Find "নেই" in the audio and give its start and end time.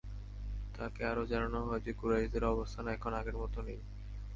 3.59-3.79